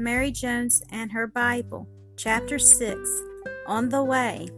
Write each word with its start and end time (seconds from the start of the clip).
Mary 0.00 0.30
Jones 0.30 0.82
and 0.90 1.12
Her 1.12 1.26
Bible, 1.26 1.86
Chapter 2.16 2.58
6 2.58 2.98
On 3.66 3.90
the 3.90 4.02
Way. 4.02 4.48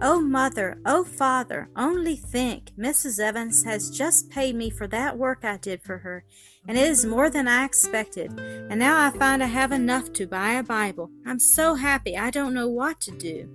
Oh, 0.00 0.20
mother, 0.20 0.78
oh, 0.86 1.04
father, 1.04 1.68
only 1.76 2.16
think, 2.16 2.70
Mrs. 2.78 3.20
Evans 3.20 3.64
has 3.64 3.90
just 3.90 4.30
paid 4.30 4.54
me 4.54 4.70
for 4.70 4.86
that 4.86 5.18
work 5.18 5.44
I 5.44 5.58
did 5.58 5.82
for 5.82 5.98
her, 5.98 6.24
and 6.66 6.78
it 6.78 6.88
is 6.88 7.04
more 7.04 7.28
than 7.28 7.46
I 7.46 7.64
expected. 7.64 8.38
And 8.38 8.78
now 8.78 9.04
I 9.04 9.10
find 9.10 9.42
I 9.42 9.46
have 9.46 9.72
enough 9.72 10.12
to 10.14 10.26
buy 10.26 10.52
a 10.52 10.62
Bible. 10.62 11.10
I'm 11.26 11.40
so 11.40 11.74
happy 11.74 12.16
I 12.16 12.30
don't 12.30 12.54
know 12.54 12.68
what 12.68 13.00
to 13.02 13.10
do. 13.10 13.50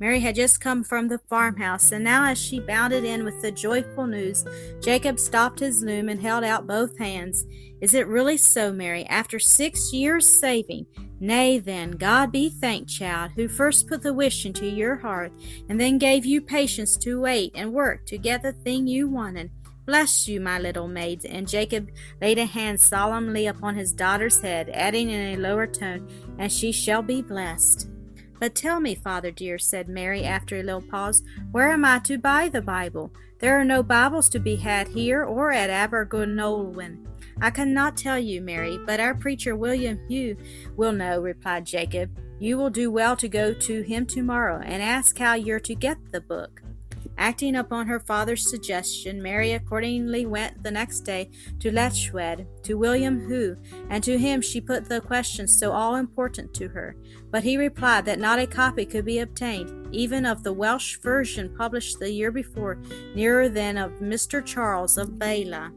Mary 0.00 0.20
had 0.20 0.36
just 0.36 0.60
come 0.60 0.84
from 0.84 1.08
the 1.08 1.18
farmhouse, 1.18 1.90
and 1.90 2.04
now 2.04 2.24
as 2.24 2.38
she 2.38 2.60
bounded 2.60 3.04
in 3.04 3.24
with 3.24 3.42
the 3.42 3.50
joyful 3.50 4.06
news, 4.06 4.44
Jacob 4.80 5.18
stopped 5.18 5.58
his 5.58 5.82
loom 5.82 6.08
and 6.08 6.20
held 6.20 6.44
out 6.44 6.66
both 6.66 6.96
hands. 6.98 7.44
Is 7.80 7.94
it 7.94 8.06
really 8.06 8.36
so, 8.36 8.72
Mary? 8.72 9.04
After 9.06 9.38
six 9.38 9.92
years 9.92 10.26
saving? 10.26 10.86
Nay, 11.20 11.58
then, 11.58 11.92
God 11.92 12.30
be 12.30 12.48
thanked, 12.48 12.90
child, 12.90 13.32
who 13.34 13.48
first 13.48 13.88
put 13.88 14.02
the 14.02 14.14
wish 14.14 14.46
into 14.46 14.66
your 14.66 14.96
heart, 14.96 15.32
and 15.68 15.80
then 15.80 15.98
gave 15.98 16.24
you 16.24 16.40
patience 16.40 16.96
to 16.98 17.20
wait 17.20 17.50
and 17.56 17.72
work 17.72 18.06
to 18.06 18.18
get 18.18 18.42
the 18.42 18.52
thing 18.52 18.86
you 18.86 19.08
wanted. 19.08 19.50
Bless 19.84 20.28
you, 20.28 20.40
my 20.40 20.58
little 20.58 20.86
maids. 20.86 21.24
And 21.24 21.48
Jacob 21.48 21.90
laid 22.20 22.38
a 22.38 22.44
hand 22.44 22.78
solemnly 22.78 23.46
upon 23.46 23.74
his 23.74 23.92
daughter's 23.92 24.40
head, 24.40 24.70
adding 24.72 25.08
in 25.08 25.34
a 25.34 25.40
lower 25.40 25.66
tone, 25.66 26.08
And 26.38 26.52
she 26.52 26.72
shall 26.72 27.02
be 27.02 27.22
blessed. 27.22 27.88
But 28.38 28.54
tell 28.54 28.80
me, 28.80 28.94
father 28.94 29.30
dear, 29.30 29.58
said 29.58 29.88
Mary 29.88 30.24
after 30.24 30.56
a 30.56 30.62
little 30.62 30.82
pause, 30.82 31.22
where 31.50 31.70
am 31.70 31.84
I 31.84 31.98
to 32.00 32.18
buy 32.18 32.48
the 32.48 32.62
Bible? 32.62 33.12
There 33.40 33.58
are 33.58 33.64
no 33.64 33.82
Bibles 33.82 34.28
to 34.30 34.38
be 34.38 34.56
had 34.56 34.88
here 34.88 35.24
or 35.24 35.52
at 35.52 35.70
Abergynolwyn. 35.70 37.06
I 37.40 37.50
cannot 37.50 37.96
tell 37.96 38.18
you, 38.18 38.40
Mary, 38.40 38.78
but 38.84 39.00
our 39.00 39.14
preacher 39.14 39.54
William 39.54 40.00
Hugh 40.08 40.36
will 40.76 40.92
know, 40.92 41.20
replied 41.20 41.66
Jacob. 41.66 42.10
You 42.40 42.56
will 42.56 42.70
do 42.70 42.90
well 42.90 43.16
to 43.16 43.28
go 43.28 43.52
to 43.52 43.82
him 43.82 44.06
tomorrow 44.06 44.60
and 44.64 44.82
ask 44.82 45.18
how 45.18 45.34
you're 45.34 45.60
to 45.60 45.74
get 45.74 46.12
the 46.12 46.20
book. 46.20 46.62
Acting 47.18 47.56
upon 47.56 47.88
her 47.88 47.98
father's 47.98 48.48
suggestion, 48.48 49.20
Mary 49.20 49.50
accordingly 49.50 50.24
went 50.24 50.62
the 50.62 50.70
next 50.70 51.00
day 51.00 51.30
to 51.58 51.72
Llechwedd, 51.72 52.46
to 52.62 52.78
William 52.78 53.28
Hugh, 53.28 53.56
and 53.90 54.04
to 54.04 54.16
him 54.16 54.40
she 54.40 54.60
put 54.60 54.88
the 54.88 55.00
questions 55.00 55.58
so 55.58 55.72
all 55.72 55.96
important 55.96 56.54
to 56.54 56.68
her. 56.68 56.96
But 57.32 57.42
he 57.42 57.56
replied 57.56 58.04
that 58.04 58.20
not 58.20 58.38
a 58.38 58.46
copy 58.46 58.86
could 58.86 59.04
be 59.04 59.18
obtained, 59.18 59.92
even 59.92 60.24
of 60.24 60.44
the 60.44 60.52
Welsh 60.52 60.98
version 61.00 61.52
published 61.58 61.98
the 61.98 62.12
year 62.12 62.30
before, 62.30 62.78
nearer 63.16 63.48
than 63.48 63.78
of 63.78 63.90
Mr. 63.94 64.44
Charles 64.44 64.96
of 64.96 65.18
Bala. 65.18 65.72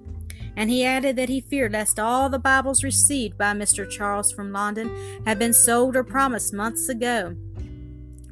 And 0.56 0.70
he 0.70 0.86
added 0.86 1.16
that 1.16 1.30
he 1.30 1.42
feared 1.42 1.72
lest 1.72 2.00
all 2.00 2.30
the 2.30 2.38
Bibles 2.38 2.84
received 2.84 3.36
by 3.36 3.54
Mr. 3.54 3.90
Charles 3.90 4.32
from 4.32 4.52
London 4.52 4.96
had 5.26 5.40
been 5.40 5.54
sold 5.54 5.96
or 5.96 6.04
promised 6.04 6.54
months 6.54 6.88
ago. 6.88 7.36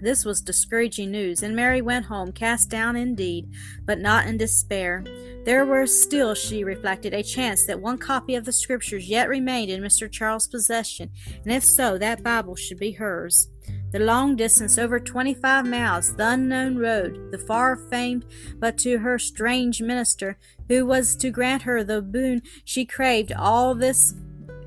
This 0.02 0.24
was 0.24 0.42
discouraging 0.42 1.12
news, 1.12 1.44
and 1.44 1.56
Mary 1.56 1.82
went 1.82 2.06
home, 2.06 2.32
cast 2.32 2.70
down 2.70 2.96
indeed, 2.96 3.50
but 3.86 4.00
not 4.00 4.28
in 4.28 4.38
despair. 4.38 5.04
There 5.44 5.66
was 5.66 6.02
still, 6.02 6.34
she 6.36 6.64
reflected, 6.64 7.14
a 7.14 7.22
chance 7.22 7.66
that 7.66 7.82
one 7.82 7.98
copy 7.98 8.36
of 8.36 8.46
the 8.46 8.54
Scriptures 8.54 9.10
yet 9.10 9.28
remained 9.28 9.70
in 9.70 9.82
Mr. 9.82 10.10
Charles' 10.10 10.48
possession, 10.48 11.10
and 11.44 11.52
if 11.52 11.64
so, 11.64 11.98
that 11.98 12.24
Bible 12.24 12.56
should 12.56 12.80
be 12.80 12.92
hers. 12.92 13.50
The 13.92 14.00
long 14.00 14.36
distance, 14.36 14.78
over 14.78 15.00
twenty 15.00 15.34
five 15.34 15.66
miles, 15.66 16.16
the 16.16 16.30
unknown 16.30 16.78
road, 16.78 17.32
the 17.32 17.40
far 17.40 17.76
famed, 17.76 18.26
but 18.58 18.78
to 18.80 19.00
her 19.00 19.18
strange 19.18 19.82
minister, 19.82 20.38
who 20.68 20.86
was 20.86 21.16
to 21.18 21.32
grant 21.32 21.64
her 21.64 21.84
the 21.84 22.02
boon 22.02 22.42
she 22.64 22.86
craved, 22.86 23.34
all 23.34 23.74
this 23.74 24.14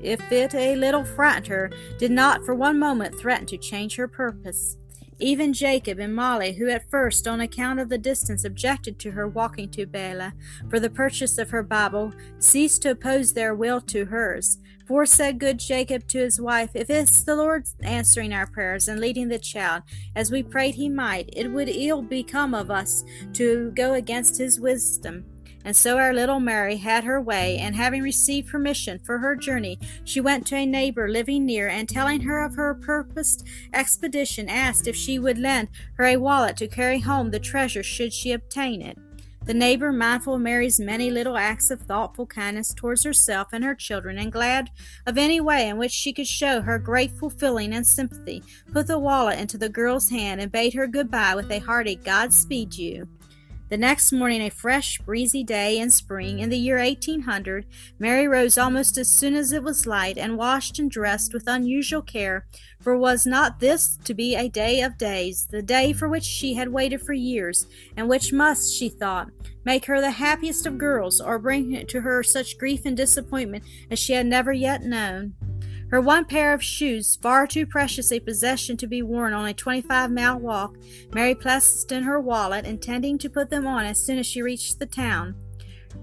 if 0.01 0.31
it 0.31 0.53
a 0.53 0.75
little 0.75 1.05
frightened 1.05 1.47
her, 1.47 1.71
did 1.97 2.11
not 2.11 2.43
for 2.45 2.53
one 2.53 2.77
moment 2.77 3.17
threaten 3.17 3.45
to 3.47 3.57
change 3.57 3.95
her 3.95 4.07
purpose. 4.07 4.77
Even 5.23 5.53
Jacob 5.53 5.99
and 5.99 6.13
Molly, 6.13 6.51
who 6.51 6.67
at 6.67 6.89
first, 6.91 7.29
on 7.29 7.39
account 7.39 7.79
of 7.79 7.87
the 7.87 7.97
distance, 7.97 8.43
objected 8.43 8.99
to 8.99 9.11
her 9.11 9.25
walking 9.25 9.69
to 9.69 9.85
Bala 9.85 10.33
for 10.69 10.81
the 10.81 10.89
purchase 10.89 11.37
of 11.37 11.49
her 11.51 11.63
Bible, 11.63 12.11
ceased 12.39 12.81
to 12.81 12.91
oppose 12.91 13.31
their 13.31 13.55
will 13.55 13.79
to 13.79 14.03
hers. 14.03 14.57
For 14.85 15.05
said 15.05 15.39
good 15.39 15.59
Jacob 15.59 16.09
to 16.09 16.19
his 16.19 16.41
wife, 16.41 16.71
If 16.73 16.89
it's 16.89 17.23
the 17.23 17.37
Lord 17.37 17.69
answering 17.81 18.33
our 18.33 18.47
prayers 18.47 18.89
and 18.89 18.99
leading 18.99 19.29
the 19.29 19.39
child, 19.39 19.83
as 20.13 20.29
we 20.29 20.43
prayed 20.43 20.75
he 20.75 20.89
might, 20.89 21.29
it 21.31 21.47
would 21.47 21.69
ill 21.69 22.01
become 22.01 22.53
of 22.53 22.69
us 22.69 23.05
to 23.31 23.71
go 23.77 23.93
against 23.93 24.37
his 24.37 24.59
wisdom. 24.59 25.23
And 25.65 25.75
so 25.75 25.97
our 25.97 26.13
little 26.13 26.39
Mary 26.39 26.77
had 26.77 27.03
her 27.03 27.21
way, 27.21 27.57
and 27.57 27.75
having 27.75 28.01
received 28.01 28.49
permission 28.49 28.99
for 28.99 29.19
her 29.19 29.35
journey, 29.35 29.79
she 30.03 30.19
went 30.19 30.45
to 30.47 30.55
a 30.55 30.65
neighbor 30.65 31.09
living 31.09 31.45
near, 31.45 31.67
and 31.69 31.87
telling 31.87 32.21
her 32.21 32.43
of 32.43 32.55
her 32.55 32.73
purposed 32.73 33.47
expedition, 33.73 34.49
asked 34.49 34.87
if 34.87 34.95
she 34.95 35.19
would 35.19 35.37
lend 35.37 35.69
her 35.95 36.05
a 36.05 36.17
wallet 36.17 36.57
to 36.57 36.67
carry 36.67 36.99
home 36.99 37.31
the 37.31 37.39
treasure 37.39 37.83
should 37.83 38.13
she 38.13 38.31
obtain 38.31 38.81
it. 38.81 38.97
The 39.45 39.53
neighbor, 39.53 39.91
mindful 39.91 40.35
of 40.35 40.41
Mary's 40.41 40.79
many 40.79 41.11
little 41.11 41.35
acts 41.35 41.69
of 41.69 41.81
thoughtful 41.81 42.25
kindness 42.25 42.73
towards 42.73 43.03
herself 43.03 43.49
and 43.51 43.61
her 43.61 43.75
children, 43.75 44.17
and 44.17 44.31
glad 44.31 44.69
of 45.05 45.17
any 45.17 45.41
way 45.41 45.67
in 45.67 45.77
which 45.77 45.91
she 45.91 46.13
could 46.13 46.27
show 46.27 46.61
her 46.61 46.79
grateful 46.79 47.29
feeling 47.29 47.73
and 47.73 47.85
sympathy, 47.85 48.41
put 48.71 48.87
the 48.87 48.97
wallet 48.97 49.39
into 49.39 49.57
the 49.57 49.67
girl's 49.67 50.09
hand 50.09 50.39
and 50.39 50.49
bade 50.49 50.73
her 50.73 50.87
good 50.87 51.11
bye 51.11 51.35
with 51.35 51.51
a 51.51 51.59
hearty 51.59 51.95
God 51.95 52.31
speed 52.31 52.73
you. 52.75 53.05
The 53.73 53.77
next 53.79 54.11
morning, 54.11 54.43
a 54.43 54.51
fresh, 54.51 54.99
breezy 54.99 55.43
day 55.43 55.79
in 55.79 55.89
spring, 55.89 56.37
in 56.37 56.51
the 56.51 56.59
year 56.59 56.77
1800, 56.77 57.65
Mary 57.97 58.27
rose 58.27 58.55
almost 58.55 58.99
as 58.99 59.09
soon 59.09 59.33
as 59.33 59.51
it 59.51 59.63
was 59.63 59.87
light, 59.87 60.15
and 60.15 60.37
washed 60.37 60.77
and 60.77 60.91
dressed 60.91 61.33
with 61.33 61.47
unusual 61.47 62.03
care, 62.03 62.45
for 62.79 62.95
was 62.95 63.25
not 63.25 63.59
this 63.59 63.97
to 64.03 64.13
be 64.13 64.35
a 64.35 64.47
day 64.47 64.81
of 64.81 64.99
days, 64.99 65.47
the 65.49 65.63
day 65.63 65.91
for 65.91 66.07
which 66.07 66.23
she 66.23 66.53
had 66.53 66.69
waited 66.69 67.01
for 67.01 67.13
years, 67.13 67.65
and 67.97 68.07
which 68.07 68.31
must, 68.31 68.71
she 68.71 68.89
thought, 68.89 69.31
make 69.65 69.85
her 69.85 69.99
the 69.99 70.11
happiest 70.11 70.67
of 70.67 70.77
girls, 70.77 71.19
or 71.19 71.39
bring 71.39 71.83
to 71.87 72.01
her 72.01 72.21
such 72.21 72.59
grief 72.59 72.81
and 72.85 72.95
disappointment 72.95 73.63
as 73.89 73.97
she 73.97 74.13
had 74.13 74.27
never 74.27 74.53
yet 74.53 74.83
known? 74.83 75.33
Her 75.93 76.01
one 76.01 76.25
pair 76.25 76.55
of 76.55 76.63
shoes, 76.63 77.19
far 77.21 77.45
too 77.45 77.67
precious 77.67 78.11
a 78.11 78.19
possession 78.19 78.77
to 78.77 78.87
be 78.87 79.03
worn 79.03 79.31
on 79.31 79.45
a 79.45 79.53
twenty 79.53 79.81
five 79.81 80.09
mile 80.09 80.39
walk, 80.39 80.75
Mary 81.13 81.35
placed 81.35 81.91
in 81.91 82.01
her 82.01 82.19
wallet, 82.19 82.65
intending 82.65 83.19
to 83.19 83.29
put 83.29 83.51
them 83.51 83.67
on 83.67 83.85
as 83.85 84.03
soon 84.03 84.17
as 84.17 84.25
she 84.25 84.41
reached 84.41 84.79
the 84.79 84.87
town. 84.87 85.35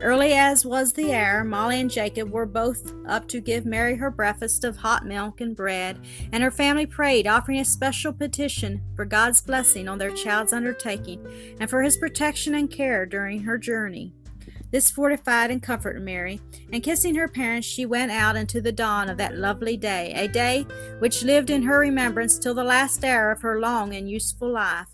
Early 0.00 0.32
as 0.32 0.64
was 0.64 0.92
the 0.92 1.12
hour, 1.12 1.42
Molly 1.42 1.80
and 1.80 1.90
Jacob 1.90 2.30
were 2.30 2.46
both 2.46 2.94
up 3.08 3.26
to 3.30 3.40
give 3.40 3.66
Mary 3.66 3.96
her 3.96 4.12
breakfast 4.12 4.62
of 4.62 4.76
hot 4.76 5.06
milk 5.06 5.40
and 5.40 5.56
bread, 5.56 5.98
and 6.30 6.44
her 6.44 6.52
family 6.52 6.86
prayed, 6.86 7.26
offering 7.26 7.58
a 7.58 7.64
special 7.64 8.12
petition 8.12 8.80
for 8.94 9.04
God's 9.04 9.40
blessing 9.40 9.88
on 9.88 9.98
their 9.98 10.12
child's 10.12 10.52
undertaking 10.52 11.26
and 11.58 11.68
for 11.68 11.82
his 11.82 11.96
protection 11.96 12.54
and 12.54 12.70
care 12.70 13.06
during 13.06 13.40
her 13.40 13.58
journey. 13.58 14.14
This 14.70 14.90
fortified 14.90 15.50
and 15.50 15.62
comforted 15.62 16.02
Mary, 16.02 16.40
and 16.72 16.82
kissing 16.82 17.16
her 17.16 17.26
parents, 17.26 17.66
she 17.66 17.86
went 17.86 18.12
out 18.12 18.36
into 18.36 18.60
the 18.60 18.72
dawn 18.72 19.08
of 19.08 19.16
that 19.18 19.36
lovely 19.36 19.76
day, 19.76 20.12
a 20.14 20.28
day 20.28 20.62
which 21.00 21.24
lived 21.24 21.50
in 21.50 21.62
her 21.62 21.78
remembrance 21.78 22.38
till 22.38 22.54
the 22.54 22.64
last 22.64 23.04
hour 23.04 23.32
of 23.32 23.42
her 23.42 23.58
long 23.58 23.94
and 23.94 24.08
useful 24.08 24.52
life. 24.52 24.86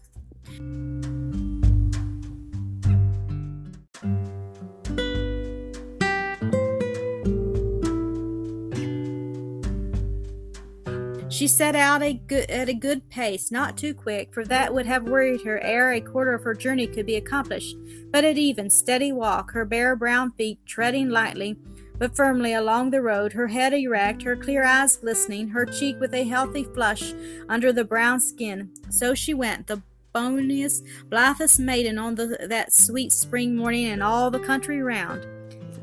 She 11.37 11.49
set 11.49 11.77
out 11.77 12.03
a 12.03 12.15
good, 12.15 12.51
at 12.51 12.71
a 12.71 12.73
good 12.73 13.11
pace, 13.11 13.51
not 13.51 13.77
too 13.77 13.93
quick, 13.93 14.33
for 14.33 14.43
that 14.47 14.73
would 14.73 14.87
have 14.87 15.03
worried 15.03 15.43
her 15.43 15.61
ere 15.61 15.93
a 15.93 16.01
quarter 16.01 16.33
of 16.33 16.43
her 16.45 16.55
journey 16.55 16.87
could 16.87 17.05
be 17.05 17.17
accomplished, 17.17 17.77
but 18.11 18.25
at 18.25 18.39
even, 18.39 18.71
steady 18.71 19.13
walk, 19.13 19.51
her 19.51 19.67
bare 19.67 19.95
brown 19.97 20.33
feet 20.33 20.61
treading 20.65 21.11
lightly 21.11 21.59
but 21.99 22.17
firmly 22.17 22.55
along 22.55 22.91
the 22.91 23.03
road, 23.03 23.35
her 23.35 23.49
head 23.49 23.75
erect, 23.75 24.23
her 24.23 24.37
clear 24.37 24.65
eyes 24.65 24.97
glistening, 24.97 25.49
her 25.49 25.67
cheek 25.67 25.99
with 26.01 26.15
a 26.15 26.25
healthy 26.25 26.65
flush 26.65 27.15
under 27.49 27.73
the 27.73 27.85
brown 27.85 28.21
skin. 28.21 28.71
So 28.91 29.15
she 29.15 29.35
went, 29.35 29.67
the 29.67 29.83
boniest, 30.13 30.85
blithest 31.09 31.59
maiden 31.59 31.99
on 31.99 32.15
the, 32.15 32.47
that 32.49 32.73
sweet 32.73 33.13
spring 33.13 33.57
morning 33.57 33.85
in 33.85 34.03
all 34.03 34.31
the 34.31 34.41
country 34.41 34.83
round. 34.83 35.27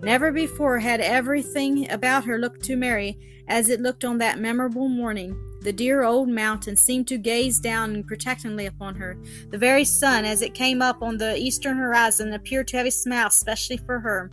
Never 0.04 0.34
before 0.34 0.80
had 0.80 1.00
everything 1.00 1.90
about 1.90 2.26
her 2.26 2.38
looked 2.38 2.62
to 2.64 2.76
Mary 2.76 3.18
as 3.48 3.70
it 3.70 3.80
looked 3.80 4.04
on 4.04 4.18
that 4.18 4.38
memorable 4.38 4.90
morning. 4.90 5.40
The 5.62 5.72
dear 5.72 6.04
old 6.04 6.28
mountain 6.28 6.76
seemed 6.76 7.08
to 7.08 7.18
gaze 7.18 7.58
down 7.58 8.04
protectingly 8.04 8.66
upon 8.66 8.96
her. 8.96 9.16
The 9.50 9.58
very 9.58 9.86
sun, 9.86 10.26
as 10.26 10.42
it 10.42 10.54
came 10.54 10.82
up 10.82 11.02
on 11.02 11.18
the 11.18 11.38
eastern 11.38 11.78
horizon, 11.78 12.34
appeared 12.34 12.68
to 12.70 12.78
have 12.78 12.86
a 12.86 12.92
smile 12.92 13.30
specially 13.30 13.78
for 13.78 14.02
her. 14.02 14.30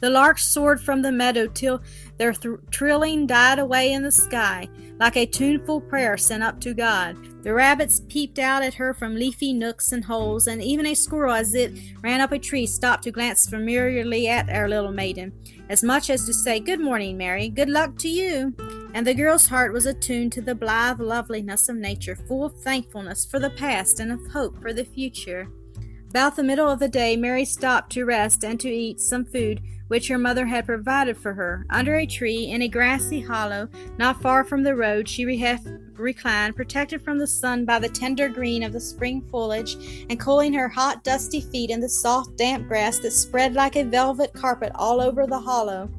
The 0.00 0.10
larks 0.10 0.44
soared 0.44 0.80
from 0.80 1.02
the 1.02 1.12
meadow 1.12 1.48
till 1.48 1.82
their 2.18 2.32
th- 2.32 2.56
trilling 2.70 3.26
died 3.26 3.58
away 3.58 3.92
in 3.92 4.02
the 4.02 4.10
sky, 4.12 4.68
like 5.00 5.16
a 5.16 5.26
tuneful 5.26 5.80
prayer 5.80 6.16
sent 6.16 6.42
up 6.42 6.60
to 6.60 6.74
God. 6.74 7.16
The 7.42 7.54
rabbits 7.54 8.00
peeped 8.08 8.38
out 8.38 8.62
at 8.62 8.74
her 8.74 8.94
from 8.94 9.14
leafy 9.14 9.52
nooks 9.52 9.92
and 9.92 10.04
holes, 10.04 10.46
and 10.46 10.62
even 10.62 10.86
a 10.86 10.94
squirrel, 10.94 11.34
as 11.34 11.54
it 11.54 11.72
ran 12.02 12.20
up 12.20 12.32
a 12.32 12.38
tree, 12.38 12.66
stopped 12.66 13.04
to 13.04 13.10
glance 13.10 13.48
familiarly 13.48 14.28
at 14.28 14.48
our 14.50 14.68
little 14.68 14.92
maiden, 14.92 15.32
as 15.68 15.82
much 15.82 16.10
as 16.10 16.26
to 16.26 16.34
say, 16.34 16.60
Good 16.60 16.80
morning, 16.80 17.16
Mary, 17.16 17.48
good 17.48 17.70
luck 17.70 17.96
to 17.98 18.08
you. 18.08 18.54
and 18.94 19.06
the 19.06 19.14
girl's 19.14 19.46
heart 19.46 19.72
was 19.72 19.86
attuned 19.86 20.32
to 20.32 20.40
the 20.40 20.54
blithe 20.54 21.00
loveliness 21.00 21.68
of 21.68 21.76
nature, 21.76 22.16
full 22.16 22.44
of 22.44 22.56
thankfulness 22.60 23.26
for 23.26 23.38
the 23.38 23.50
past 23.50 24.00
and 24.00 24.10
of 24.10 24.32
hope 24.32 24.60
for 24.60 24.72
the 24.72 24.84
future. 24.84 25.48
About 26.10 26.36
the 26.36 26.42
middle 26.42 26.68
of 26.68 26.78
the 26.78 26.88
day, 26.88 27.16
Mary 27.16 27.44
stopped 27.44 27.92
to 27.92 28.04
rest 28.04 28.42
and 28.42 28.58
to 28.60 28.68
eat 28.68 29.00
some 29.00 29.24
food 29.24 29.60
which 29.88 30.08
her 30.08 30.18
mother 30.18 30.46
had 30.46 30.66
provided 30.66 31.16
for 31.16 31.34
her. 31.34 31.66
Under 31.70 31.96
a 31.96 32.06
tree, 32.06 32.44
in 32.50 32.62
a 32.62 32.68
grassy 32.68 33.20
hollow, 33.20 33.68
not 33.98 34.22
far 34.22 34.44
from 34.44 34.62
the 34.62 34.76
road, 34.76 35.08
she 35.08 35.24
reclined, 35.24 36.56
protected 36.56 37.02
from 37.02 37.18
the 37.18 37.26
sun 37.26 37.64
by 37.64 37.78
the 37.78 37.88
tender 37.88 38.28
green 38.28 38.62
of 38.62 38.72
the 38.72 38.80
spring 38.80 39.22
foliage, 39.30 39.76
and 40.08 40.20
cooling 40.20 40.52
her 40.52 40.68
hot, 40.68 41.02
dusty 41.04 41.40
feet 41.40 41.70
in 41.70 41.80
the 41.80 41.88
soft, 41.88 42.36
damp 42.36 42.68
grass 42.68 42.98
that 42.98 43.12
spread 43.12 43.54
like 43.54 43.76
a 43.76 43.82
velvet 43.82 44.32
carpet 44.34 44.72
all 44.74 45.00
over 45.00 45.26
the 45.26 45.40
hollow. 45.40 45.90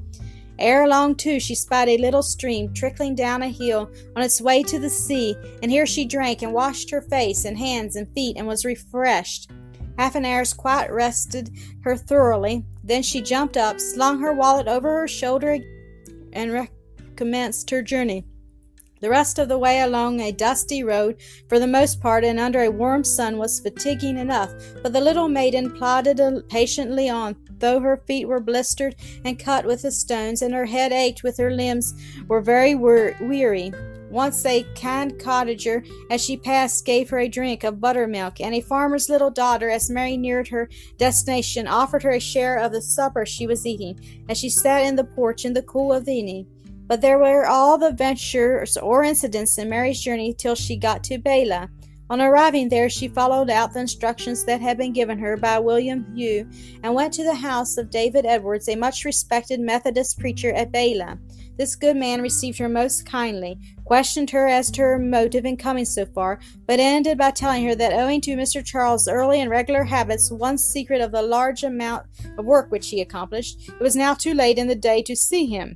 Ere 0.59 0.87
long, 0.87 1.15
too, 1.15 1.39
she 1.39 1.55
spied 1.55 1.87
a 1.87 1.97
little 1.97 2.21
stream 2.21 2.73
trickling 2.73 3.15
down 3.15 3.41
a 3.41 3.49
hill 3.49 3.89
on 4.15 4.21
its 4.21 4.41
way 4.41 4.61
to 4.63 4.77
the 4.77 4.89
sea, 4.89 5.35
and 5.63 5.71
here 5.71 5.85
she 5.85 6.05
drank 6.05 6.41
and 6.41 6.53
washed 6.53 6.91
her 6.91 7.01
face 7.01 7.45
and 7.45 7.57
hands 7.57 7.95
and 7.95 8.07
feet 8.13 8.37
and 8.37 8.45
was 8.45 8.65
refreshed. 8.65 9.49
Half 9.99 10.15
an 10.15 10.23
hour's 10.23 10.53
quiet 10.53 10.91
rested 10.91 11.51
her 11.81 11.97
thoroughly. 11.97 12.63
Then 12.85 13.03
she 13.03 13.19
jumped 13.19 13.57
up, 13.57 13.81
slung 13.81 14.21
her 14.21 14.31
wallet 14.31 14.65
over 14.65 15.01
her 15.01 15.09
shoulder, 15.09 15.57
and 16.31 16.69
recommenced 17.17 17.69
her 17.71 17.81
journey. 17.81 18.23
The 19.01 19.09
rest 19.09 19.39
of 19.39 19.49
the 19.49 19.57
way 19.57 19.81
along 19.81 20.21
a 20.21 20.31
dusty 20.31 20.83
road, 20.83 21.17
for 21.49 21.59
the 21.59 21.67
most 21.67 21.99
part, 21.99 22.23
and 22.23 22.39
under 22.39 22.61
a 22.61 22.71
warm 22.71 23.03
sun, 23.03 23.37
was 23.37 23.59
fatiguing 23.59 24.17
enough, 24.17 24.53
but 24.81 24.93
the 24.93 25.01
little 25.01 25.27
maiden 25.27 25.69
plodded 25.69 26.21
patiently 26.47 27.09
on, 27.09 27.35
though 27.57 27.81
her 27.81 27.97
feet 28.07 28.25
were 28.25 28.39
blistered 28.39 28.95
and 29.25 29.37
cut 29.37 29.65
with 29.65 29.81
the 29.81 29.91
stones, 29.91 30.41
and 30.41 30.53
her 30.53 30.67
head 30.67 30.93
ached 30.93 31.23
with 31.23 31.35
her 31.37 31.51
limbs 31.51 31.93
were 32.29 32.39
very 32.39 32.73
weary. 32.73 33.73
Once 34.09 34.45
a 34.45 34.63
kind 34.75 35.13
cottager, 35.19 35.85
as 36.09 36.23
she 36.23 36.35
passed, 36.35 36.85
gave 36.85 37.09
her 37.09 37.19
a 37.19 37.27
drink 37.27 37.63
of 37.63 37.79
buttermilk, 37.79 38.41
and 38.41 38.55
a 38.55 38.61
farmer's 38.61 39.09
little 39.09 39.29
daughter, 39.29 39.69
as 39.69 39.89
Mary 39.89 40.17
neared 40.17 40.47
her 40.47 40.67
destination, 40.97 41.67
offered 41.67 42.01
her 42.01 42.11
a 42.11 42.19
share 42.19 42.57
of 42.57 42.71
the 42.71 42.81
supper 42.81 43.25
she 43.25 43.45
was 43.45 43.65
eating, 43.65 43.99
as 44.27 44.37
she 44.37 44.49
sat 44.49 44.83
in 44.83 44.95
the 44.95 45.03
porch 45.03 45.45
in 45.45 45.53
the 45.53 45.61
cool 45.63 45.93
of 45.93 46.05
the 46.05 46.13
evening. 46.13 46.47
But 46.87 47.01
there 47.01 47.19
were 47.19 47.45
all 47.45 47.77
the 47.77 47.91
ventures 47.91 48.75
or 48.77 49.03
incidents 49.03 49.59
in 49.59 49.69
Mary's 49.69 50.01
journey 50.01 50.33
till 50.33 50.55
she 50.55 50.75
got 50.75 51.03
to 51.03 51.19
Bala. 51.19 51.69
On 52.09 52.19
arriving 52.19 52.69
there, 52.69 52.89
she 52.89 53.07
followed 53.07 53.51
out 53.51 53.71
the 53.71 53.81
instructions 53.81 54.43
that 54.45 54.61
had 54.61 54.79
been 54.79 54.93
given 54.93 55.19
her 55.19 55.37
by 55.37 55.59
William 55.59 56.11
Hugh, 56.15 56.49
and 56.81 56.95
went 56.95 57.13
to 57.13 57.23
the 57.23 57.35
house 57.35 57.77
of 57.77 57.91
David 57.91 58.25
Edwards, 58.25 58.67
a 58.67 58.75
much 58.75 59.05
respected 59.05 59.59
Methodist 59.59 60.19
preacher 60.19 60.51
at 60.53 60.71
Bala. 60.71 61.19
This 61.55 61.75
good 61.75 61.97
man 61.97 62.21
received 62.21 62.57
her 62.57 62.69
most 62.69 63.05
kindly, 63.05 63.59
questioned 63.85 64.31
her 64.31 64.47
as 64.47 64.71
to 64.71 64.81
her 64.81 64.97
motive 64.97 65.45
in 65.45 65.55
coming 65.55 65.85
so 65.85 66.05
far, 66.07 66.39
but 66.65 66.79
ended 66.79 67.17
by 67.19 67.29
telling 67.29 67.63
her 67.65 67.75
that 67.75 67.93
owing 67.93 68.21
to 68.21 68.35
Mr. 68.35 68.65
Charles's 68.65 69.07
early 69.07 69.39
and 69.39 69.51
regular 69.51 69.83
habits, 69.83 70.31
one 70.31 70.57
secret 70.57 71.01
of 71.01 71.11
the 71.11 71.21
large 71.21 71.63
amount 71.63 72.05
of 72.39 72.45
work 72.45 72.71
which 72.71 72.89
he 72.89 73.01
accomplished, 73.01 73.69
it 73.69 73.81
was 73.81 73.95
now 73.95 74.15
too 74.15 74.33
late 74.33 74.57
in 74.57 74.67
the 74.67 74.75
day 74.75 75.03
to 75.03 75.15
see 75.15 75.45
him. 75.45 75.75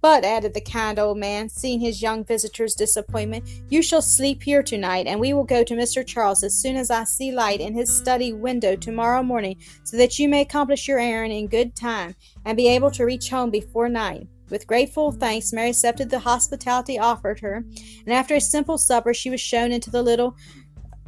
But, 0.00 0.24
added 0.24 0.54
the 0.54 0.60
kind 0.60 0.98
old 0.98 1.18
man, 1.18 1.48
seeing 1.48 1.80
his 1.80 2.00
young 2.00 2.24
visitor's 2.24 2.74
disappointment, 2.74 3.48
you 3.68 3.82
shall 3.82 4.00
sleep 4.00 4.42
here 4.42 4.62
tonight, 4.62 5.08
and 5.08 5.18
we 5.18 5.32
will 5.32 5.44
go 5.44 5.64
to 5.64 5.74
Mr. 5.74 6.06
Charles 6.06 6.44
as 6.44 6.54
soon 6.54 6.76
as 6.76 6.90
I 6.90 7.02
see 7.04 7.32
light 7.32 7.60
in 7.60 7.74
his 7.74 7.94
study 7.94 8.32
window 8.32 8.76
tomorrow 8.76 9.24
morning, 9.24 9.56
so 9.82 9.96
that 9.96 10.18
you 10.18 10.28
may 10.28 10.42
accomplish 10.42 10.86
your 10.86 11.00
errand 11.00 11.32
in 11.32 11.48
good 11.48 11.74
time, 11.74 12.14
and 12.44 12.56
be 12.56 12.68
able 12.68 12.92
to 12.92 13.04
reach 13.04 13.30
home 13.30 13.50
before 13.50 13.88
night. 13.88 14.28
With 14.50 14.68
grateful 14.68 15.10
thanks, 15.10 15.52
Mary 15.52 15.70
accepted 15.70 16.10
the 16.10 16.20
hospitality 16.20 16.98
offered 16.98 17.40
her, 17.40 17.64
and 18.06 18.12
after 18.12 18.36
a 18.36 18.40
simple 18.40 18.78
supper, 18.78 19.12
she 19.12 19.30
was 19.30 19.40
shown 19.40 19.72
into 19.72 19.90
the 19.90 20.02
little 20.02 20.36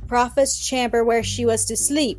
prophet's 0.08 0.66
chamber 0.66 1.04
where 1.04 1.22
she 1.22 1.46
was 1.46 1.64
to 1.66 1.76
sleep. 1.76 2.18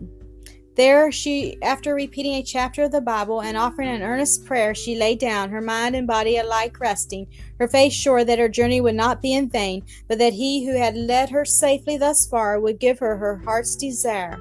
There 0.75 1.12
she, 1.12 1.62
after 1.62 1.94
repeating 1.94 2.35
a 2.35 2.44
chapter 2.44 2.83
of 2.83 2.91
the 2.91 3.01
Bible 3.01 3.41
and 3.41 3.57
offering 3.57 3.89
an 3.89 4.01
earnest 4.01 4.45
prayer, 4.45 4.73
she 4.73 4.95
lay 4.95 5.15
down, 5.15 5.50
her 5.50 5.59
mind 5.59 5.97
and 5.97 6.07
body 6.07 6.38
alike 6.38 6.79
resting, 6.79 7.27
her 7.59 7.68
face 7.68 7.91
sure 7.91 8.23
that 8.23 8.39
her 8.39 8.47
journey 8.47 8.79
would 8.79 8.95
not 8.95 9.21
be 9.21 9.33
in 9.33 9.50
vain, 9.50 9.83
but 10.07 10.18
that 10.19 10.33
he 10.33 10.65
who 10.65 10.77
had 10.77 10.95
led 10.95 11.29
her 11.29 11.44
safely 11.44 11.97
thus 11.97 12.25
far 12.25 12.57
would 12.57 12.79
give 12.79 13.00
her 13.00 13.18
her 13.18 13.38
heart's 13.44 13.75
desire. 13.75 14.39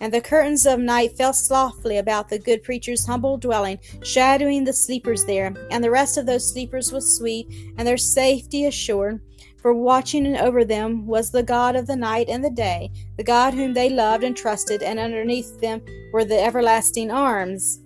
And 0.00 0.14
the 0.14 0.20
curtains 0.20 0.66
of 0.66 0.78
night 0.78 1.16
fell 1.18 1.32
softly 1.32 1.98
about 1.98 2.28
the 2.28 2.38
good 2.38 2.62
preacher's 2.62 3.04
humble 3.04 3.36
dwelling, 3.36 3.80
shadowing 4.04 4.64
the 4.64 4.72
sleepers 4.72 5.24
there, 5.24 5.52
and 5.70 5.82
the 5.82 5.90
rest 5.90 6.16
of 6.16 6.26
those 6.26 6.48
sleepers 6.48 6.92
was 6.92 7.16
sweet, 7.18 7.48
and 7.76 7.86
their 7.86 7.98
safety 7.98 8.66
assured 8.66 9.20
for 9.60 9.74
watching 9.74 10.36
over 10.36 10.64
them 10.64 11.06
was 11.06 11.30
the 11.30 11.42
God 11.42 11.76
of 11.76 11.86
the 11.86 11.96
night 11.96 12.28
and 12.28 12.42
the 12.42 12.50
day, 12.50 12.90
the 13.16 13.24
God 13.24 13.54
whom 13.54 13.74
they 13.74 13.90
loved 13.90 14.24
and 14.24 14.36
trusted, 14.36 14.82
and 14.82 14.98
underneath 14.98 15.60
them 15.60 15.82
were 16.12 16.24
the 16.24 16.40
everlasting 16.40 17.10
arms. 17.10 17.80